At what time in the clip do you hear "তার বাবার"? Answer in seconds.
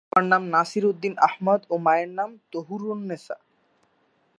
0.03-0.29